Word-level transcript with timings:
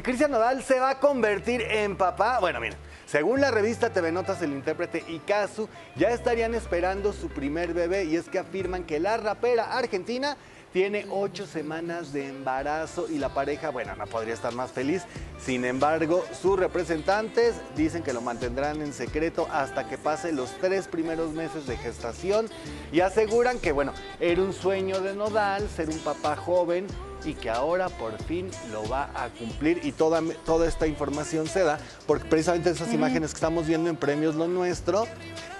Cristian 0.00 0.30
Nodal 0.30 0.62
se 0.62 0.80
va 0.80 0.88
a 0.88 1.00
convertir 1.00 1.60
en 1.60 1.96
papá. 1.96 2.40
Bueno, 2.40 2.60
mira, 2.60 2.78
según 3.04 3.42
la 3.42 3.50
revista 3.50 3.90
TV 3.90 4.10
Notas, 4.10 4.40
el 4.40 4.52
intérprete 4.52 5.04
Ikazu 5.06 5.68
ya 5.96 6.12
estarían 6.12 6.54
esperando 6.54 7.12
su 7.12 7.28
primer 7.28 7.74
bebé 7.74 8.04
y 8.04 8.16
es 8.16 8.30
que 8.30 8.38
afirman 8.38 8.84
que 8.84 8.98
la 8.98 9.18
rapera 9.18 9.76
argentina 9.76 10.38
tiene 10.72 11.04
ocho 11.10 11.46
semanas 11.46 12.14
de 12.14 12.26
embarazo 12.26 13.06
y 13.10 13.18
la 13.18 13.34
pareja, 13.34 13.68
bueno, 13.68 13.94
no 13.94 14.06
podría 14.06 14.32
estar 14.32 14.54
más 14.54 14.72
feliz. 14.72 15.02
Sin 15.38 15.62
embargo, 15.66 16.24
sus 16.40 16.58
representantes 16.58 17.56
dicen 17.76 18.02
que 18.02 18.14
lo 18.14 18.22
mantendrán 18.22 18.80
en 18.80 18.94
secreto 18.94 19.46
hasta 19.52 19.90
que 19.90 19.98
pase 19.98 20.32
los 20.32 20.52
tres 20.58 20.88
primeros 20.88 21.32
meses 21.32 21.66
de 21.66 21.76
gestación 21.76 22.46
y 22.92 23.00
aseguran 23.00 23.58
que, 23.58 23.72
bueno, 23.72 23.92
era 24.20 24.40
un 24.40 24.54
sueño 24.54 25.02
de 25.02 25.14
Nodal 25.14 25.68
ser 25.68 25.90
un 25.90 25.98
papá 25.98 26.34
joven 26.34 26.86
y 27.24 27.34
que 27.34 27.50
ahora 27.50 27.88
por 27.88 28.20
fin 28.24 28.50
lo 28.72 28.88
va 28.88 29.10
a 29.14 29.28
cumplir 29.28 29.80
y 29.84 29.92
toda, 29.92 30.22
toda 30.44 30.68
esta 30.68 30.86
información 30.86 31.46
se 31.46 31.64
da 31.64 31.78
porque 32.06 32.28
precisamente 32.28 32.70
esas 32.70 32.92
imágenes 32.92 33.30
que 33.30 33.36
estamos 33.36 33.66
viendo 33.66 33.90
en 33.90 33.96
Premios 33.96 34.34
Lo 34.34 34.48
Nuestro, 34.48 35.06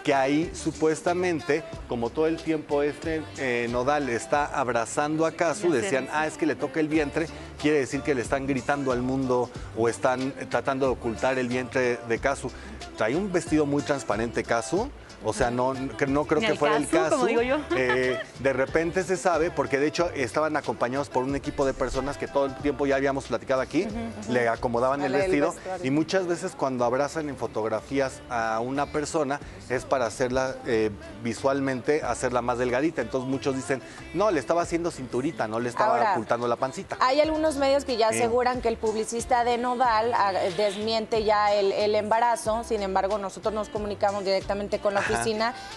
que 0.03 0.15
ahí 0.15 0.51
supuestamente, 0.55 1.63
como 1.89 2.11
todo 2.11 2.27
el 2.27 2.37
tiempo 2.37 2.83
este 2.83 3.23
eh, 3.39 3.69
Nodal 3.71 4.09
está 4.09 4.47
abrazando 4.47 5.27
a 5.27 5.33
Casu, 5.33 5.71
decían, 5.71 6.09
ah, 6.13 6.27
es 6.27 6.37
que 6.37 6.47
le 6.47 6.57
toca 6.57 6.81
el 6.81 6.89
vientre, 6.89 7.27
quiere 7.61 7.79
decir 7.79 8.03
que 8.03 8.15
le 8.15 8.23
están 8.23 8.47
gritando 8.47 8.93
al 8.93 9.03
mundo 9.03 9.51
o 9.77 9.89
están 9.89 10.33
tratando 10.51 10.87
de 10.87 10.93
ocultar 10.93 11.39
el 11.39 11.49
vientre 11.49 11.99
de 12.09 12.19
Casu. 12.19 12.51
Trae 12.97 13.15
un 13.15 13.33
vestido 13.33 13.65
muy 13.65 13.83
transparente 13.83 14.43
Casu, 14.43 14.91
o 15.25 15.33
sea, 15.33 15.51
no, 15.51 15.75
no 15.75 16.25
creo 16.25 16.41
que 16.41 16.55
fuera 16.55 16.77
el 16.77 16.89
caso. 16.89 17.17
Como 17.17 17.27
digo 17.27 17.43
yo. 17.43 17.59
Eh, 17.77 18.19
de 18.41 18.53
repente 18.53 19.03
se 19.05 19.17
sabe, 19.17 19.51
porque 19.51 19.79
de 19.79 19.87
hecho 19.87 20.11
estaban 20.15 20.57
acompañados 20.57 21.09
por 21.09 21.25
un 21.25 21.37
equipo 21.37 21.65
de 21.65 21.75
personas 21.75 22.17
que 22.17 22.29
todo 22.29 22.47
el 22.47 22.55
tiempo 22.57 22.87
ya 22.87 22.97
habíamos 22.97 23.27
platicado 23.27 23.61
aquí, 23.61 23.87
le 24.29 24.49
acomodaban 24.49 25.03
el 25.03 25.13
vestido 25.13 25.55
y 25.83 25.91
muchas 25.91 26.27
veces 26.27 26.53
cuando 26.57 26.85
abrazan 26.85 27.29
en 27.29 27.37
fotografías 27.37 28.21
a 28.31 28.61
una 28.61 28.87
persona 28.87 29.41
es 29.69 29.85
para 29.85 30.07
hacerla 30.07 30.57
eh, 30.67 30.91
visualmente, 31.23 32.03
hacerla 32.03 32.43
más 32.43 32.59
delgadita. 32.59 33.03
Entonces 33.03 33.29
muchos 33.29 33.57
dicen, 33.57 33.83
no, 34.15 34.31
le 34.31 34.41
estaba 34.41 34.63
haciendo 34.63 34.91
cinturita, 34.91 35.49
no 35.49 35.61
le 35.61 35.69
estaba 35.69 36.13
ocultando 36.13 36.49
la 36.49 36.57
pancita. 36.57 36.97
Hay 37.01 37.21
algunos 37.21 37.57
medios 37.57 37.85
que 37.85 37.97
ya 37.97 38.09
aseguran 38.09 38.61
que 38.61 38.69
el 38.69 38.77
publicista 38.77 39.45
de 39.45 39.59
Nodal 39.59 40.13
ah, 40.15 40.33
desmiente 40.57 41.25
ya 41.25 41.55
el, 41.55 41.73
el 41.73 41.95
embarazo, 41.95 42.65
sin 42.65 42.83
embargo 42.83 43.19
nosotros 43.19 43.55
nos 43.55 43.69
comunicamos 43.69 44.25
directamente 44.25 44.79
con 44.79 44.95
la 44.95 45.03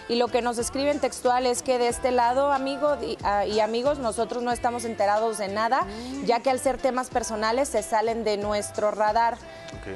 y 0.09 0.15
lo 0.15 0.27
que 0.27 0.41
nos 0.41 0.57
escriben 0.57 0.99
textual 0.99 1.45
es 1.45 1.61
que 1.61 1.77
de 1.77 1.87
este 1.87 2.11
lado, 2.11 2.51
amigo 2.51 2.97
ah, 3.23 3.45
y, 3.45 3.59
amigos, 3.59 3.99
nosotros 3.99 4.43
no 4.43 4.51
estamos 4.51 4.85
enterados 4.85 5.37
de 5.37 5.47
nada, 5.47 5.85
ya 6.25 6.39
que 6.39 6.49
al 6.49 6.59
ser 6.59 6.77
temas 6.77 7.09
personales 7.09 7.69
se 7.69 7.83
salen 7.83 8.23
de 8.23 8.37
nuestro 8.37 8.91
radar. 8.91 9.37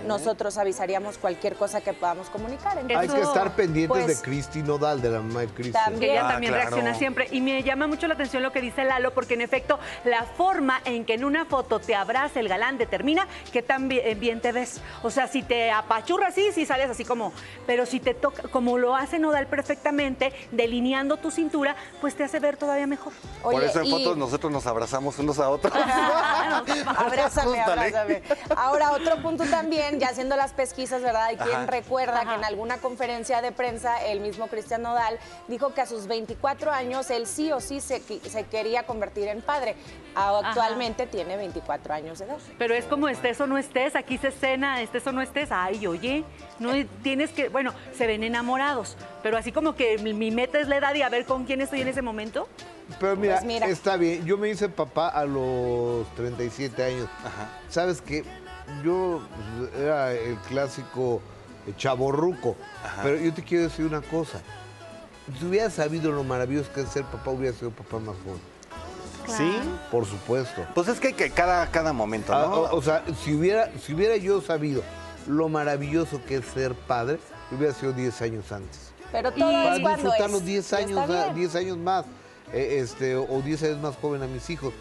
Nosotros 0.05 0.57
avisaríamos 0.57 1.17
cualquier 1.17 1.55
cosa 1.55 1.81
que 1.81 1.93
podamos 1.93 2.29
comunicar. 2.29 2.77
Hay 2.77 3.07
que 3.07 3.21
estar 3.21 3.55
pendientes 3.55 3.97
de 3.97 4.05
pues, 4.05 4.21
Cristi 4.21 4.61
Nodal, 4.61 5.01
de 5.01 5.09
la 5.09 5.21
mamá 5.21 5.41
de 5.41 5.47
Cristi. 5.47 5.79
Que 5.99 6.11
ella 6.11 6.27
ah, 6.27 6.31
también 6.31 6.53
reacciona 6.53 6.93
siempre. 6.93 7.27
Y 7.31 7.41
me 7.41 7.63
llama 7.63 7.87
mucho 7.87 8.07
la 8.07 8.13
atención 8.13 8.43
lo 8.43 8.51
que 8.51 8.61
dice 8.61 8.83
Lalo, 8.83 9.13
porque 9.13 9.33
en 9.33 9.41
efecto, 9.41 9.79
la 10.03 10.23
forma 10.23 10.81
en 10.85 11.05
que 11.05 11.15
en 11.15 11.25
una 11.25 11.45
foto 11.45 11.79
te 11.79 11.95
abraza 11.95 12.39
el 12.39 12.47
galán 12.47 12.77
determina 12.77 13.27
que 13.51 13.63
tan 13.63 13.91
eh, 13.91 14.15
bien, 14.15 14.41
te 14.41 14.51
ves. 14.51 14.81
O 15.03 15.09
sea, 15.09 15.27
si 15.27 15.43
te 15.43 15.71
apachurra 15.71 16.27
así, 16.27 16.51
si 16.51 16.65
sales 16.65 16.89
así 16.89 17.05
como, 17.05 17.33
pero 17.65 17.85
si 17.85 17.99
te 17.99 18.13
toca, 18.13 18.43
como 18.43 18.77
lo 18.77 18.95
hace 18.95 19.19
Nodal 19.29 19.45
perfectamente, 19.47 20.33
delineando 20.51 21.17
tu 21.17 21.29
cintura, 21.29 21.75
pues 22.01 22.15
te 22.15 22.23
hace 22.23 22.39
ver 22.39 22.57
todavía 22.57 22.87
mejor. 22.87 23.13
Por 23.43 23.63
eso 23.63 23.81
en 23.81 23.89
fotos 23.91 24.17
nosotros 24.17 24.51
nos 24.51 24.65
abrazamos 24.65 25.19
unos 25.19 25.37
a 25.39 25.49
otros. 25.49 25.71
abrázame, 26.97 27.61
abrázame. 27.61 28.23
Ahora, 28.55 28.91
otro 28.93 29.21
punto 29.21 29.43
también, 29.45 29.99
ya 29.99 30.09
haciendo 30.09 30.35
las 30.35 30.53
pesquisas, 30.53 31.01
¿verdad? 31.03 31.29
Y 31.31 31.37
quien 31.37 31.67
recuerda 31.67 32.25
que 32.25 32.33
en 32.33 32.43
alguna 32.43 32.77
conferencia 32.77 33.41
de 33.41 33.51
prensa, 33.51 34.03
el 34.03 34.19
mismo 34.19 34.47
Cristian 34.47 34.81
Nodal 34.81 35.19
dijo 35.47 35.73
que 35.73 35.81
a 35.81 35.85
sus 35.85 36.07
24 36.07 36.71
años 36.71 37.09
él 37.11 37.27
sí 37.27 37.51
o 37.51 37.61
sí 37.61 37.81
se, 37.81 38.01
se 38.01 38.43
quería 38.45 38.87
convertir 38.87 39.27
en 39.27 39.41
padre. 39.41 39.75
Actualmente 40.15 41.05
tiene 41.05 41.37
24 41.37 41.93
años 41.93 42.19
de 42.19 42.25
edad. 42.25 42.37
Pero 42.57 42.73
es 42.73 42.85
como 42.85 43.07
estés 43.07 43.39
o 43.39 43.47
no 43.47 43.57
estés, 43.57 43.95
aquí 43.95 44.17
se 44.17 44.29
escena, 44.29 44.81
estés 44.81 45.05
o 45.07 45.11
no 45.11 45.21
estés, 45.21 45.49
ay, 45.51 45.85
oye, 45.87 46.23
no 46.59 46.71
tienes 47.03 47.31
que, 47.31 47.49
bueno, 47.49 47.73
se 47.93 48.07
ven 48.07 48.23
enamorados, 48.23 48.97
pero 49.21 49.37
así 49.37 49.51
como 49.51 49.75
que 49.75 49.97
mi, 49.97 50.31
meta 50.31 50.59
es 50.59 50.67
la 50.67 50.77
edad 50.77 50.95
y 50.95 51.01
a 51.01 51.09
ver 51.09 51.25
con 51.25 51.45
quién 51.45 51.61
estoy 51.61 51.81
en 51.81 51.87
ese 51.87 52.01
momento. 52.01 52.47
Pero 52.99 53.15
mira, 53.15 53.35
pues 53.35 53.45
mira, 53.45 53.67
está 53.67 53.97
bien. 53.97 54.25
Yo 54.25 54.37
me 54.37 54.49
hice 54.49 54.69
papá 54.69 55.09
a 55.09 55.25
los 55.25 56.07
37 56.15 56.83
años. 56.83 57.07
¿Sabes 57.69 58.01
qué? 58.01 58.23
Yo 58.83 59.21
pues, 59.57 59.73
era 59.81 60.13
el 60.13 60.37
clásico 60.47 61.21
chaborruco. 61.77 62.55
Pero 63.03 63.17
yo 63.17 63.33
te 63.33 63.43
quiero 63.43 63.65
decir 63.65 63.85
una 63.85 64.01
cosa. 64.01 64.41
Si 65.37 65.45
hubiera 65.45 65.69
sabido 65.69 66.11
lo 66.11 66.23
maravilloso 66.23 66.71
que 66.73 66.81
es 66.81 66.89
ser 66.89 67.03
papá, 67.05 67.31
hubiera 67.31 67.55
sido 67.55 67.71
papá 67.71 67.99
más 67.99 68.15
joven. 68.23 68.41
¿Sí? 69.37 69.59
Por 69.91 70.05
supuesto. 70.05 70.65
Pues 70.73 70.87
es 70.87 70.99
que, 70.99 71.13
que 71.13 71.29
cada, 71.29 71.69
cada 71.69 71.93
momento, 71.93 72.33
¿no? 72.33 72.39
Ah, 72.39 72.69
o, 72.71 72.81
sea, 72.81 73.03
si 73.23 73.35
hubiera, 73.35 73.69
si 73.77 73.93
hubiera 73.93 74.17
yo 74.17 74.41
sabido 74.41 74.81
lo 75.27 75.49
maravilloso 75.49 76.19
que 76.25 76.37
es 76.37 76.45
ser 76.45 76.73
padre, 76.73 77.19
hubiera 77.51 77.73
sido 77.73 77.93
10 77.93 78.21
años 78.23 78.51
antes. 78.51 78.91
Pero 79.11 79.31
todo 79.31 79.51
Para 79.51 79.75
es 79.75 79.81
cuando 79.81 80.03
disfrutar 80.03 80.29
los 80.29 80.45
10 80.45 80.73
años, 80.73 81.35
10 81.35 81.55
años 81.55 81.77
más, 81.77 82.05
eh, 82.53 82.79
este, 82.81 83.15
o 83.15 83.41
10 83.41 83.63
años 83.63 83.79
más 83.79 83.95
joven 83.97 84.23
a 84.23 84.27
mis 84.27 84.49
hijos 84.49 84.73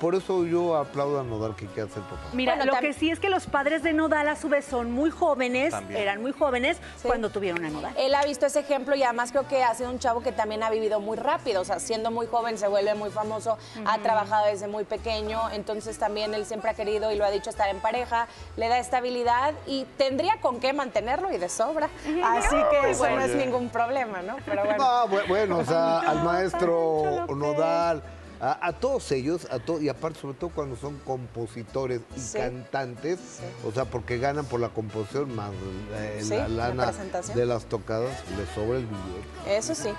por 0.00 0.14
eso 0.14 0.44
yo 0.44 0.76
aplaudo 0.76 1.18
a 1.18 1.24
Nodal 1.24 1.56
que 1.56 1.66
quiera 1.66 1.88
ser 1.88 2.02
papá. 2.04 2.28
Mira, 2.32 2.64
lo 2.64 2.78
que 2.78 2.92
sí 2.92 3.10
es 3.10 3.18
que 3.18 3.28
los 3.28 3.46
padres 3.46 3.82
de 3.82 3.92
Nodal 3.92 4.28
a 4.28 4.36
su 4.36 4.48
vez 4.48 4.64
son 4.64 4.92
muy 4.92 5.10
jóvenes, 5.10 5.74
eran 5.90 6.22
muy 6.22 6.32
jóvenes 6.32 6.78
cuando 7.02 7.30
tuvieron 7.30 7.64
a 7.64 7.70
Nodal. 7.70 7.92
Él 7.98 8.14
ha 8.14 8.24
visto 8.24 8.46
ese 8.46 8.60
ejemplo 8.60 8.94
y 8.94 9.02
además 9.02 9.32
creo 9.32 9.48
que 9.48 9.64
ha 9.64 9.74
sido 9.74 9.90
un 9.90 9.98
chavo 9.98 10.20
que 10.20 10.30
también 10.30 10.62
ha 10.62 10.70
vivido 10.70 11.00
muy 11.00 11.16
rápido, 11.16 11.62
o 11.62 11.64
sea, 11.64 11.80
siendo 11.80 12.10
muy 12.10 12.26
joven 12.26 12.56
se 12.56 12.68
vuelve 12.68 12.94
muy 12.94 13.10
famoso, 13.10 13.58
ha 13.84 13.98
trabajado 13.98 14.46
desde 14.46 14.68
muy 14.68 14.84
pequeño, 14.84 15.50
entonces 15.50 15.98
también 15.98 16.34
él 16.34 16.46
siempre 16.46 16.70
ha 16.70 16.74
querido 16.74 17.10
y 17.10 17.16
lo 17.16 17.24
ha 17.24 17.30
dicho 17.30 17.50
estar 17.50 17.68
en 17.68 17.80
pareja, 17.80 18.28
le 18.56 18.68
da 18.68 18.78
estabilidad 18.78 19.54
y 19.66 19.86
tendría 19.96 20.40
con 20.40 20.60
qué 20.60 20.72
mantenerlo 20.72 21.32
y 21.32 21.38
de 21.38 21.48
sobra. 21.48 21.88
Así 22.24 22.56
que 22.70 22.90
eso 22.90 23.10
no 23.10 23.20
es 23.20 23.34
ningún 23.34 23.70
problema, 23.70 24.22
¿no? 24.22 24.36
Pero 24.46 24.64
bueno. 24.64 25.06
No, 25.08 25.26
bueno, 25.26 25.58
o 25.58 25.64
sea, 25.64 25.98
al 26.00 26.22
maestro 26.22 26.87
Nodal 27.36 28.02
a, 28.40 28.72
todos 28.72 29.10
ellos, 29.12 29.48
a 29.50 29.58
to, 29.58 29.80
y 29.80 29.88
aparte 29.88 30.20
sobre 30.20 30.34
todo 30.34 30.50
cuando 30.50 30.76
son 30.76 30.98
compositores 30.98 32.00
y 32.16 32.32
cantantes, 32.36 33.18
o 33.66 33.72
sea, 33.72 33.84
porque 33.84 34.18
ganan 34.18 34.44
por 34.44 34.60
la 34.60 34.68
composición 34.68 35.34
más 35.34 35.50
eh, 35.94 36.24
la 36.28 36.48
lana 36.48 36.92
de 37.34 37.46
las 37.46 37.64
tocadas, 37.64 38.16
les 38.36 38.48
sobra 38.50 38.78
el 38.78 38.86
billete. 38.86 39.56
Eso 39.56 39.74
sí. 39.74 39.90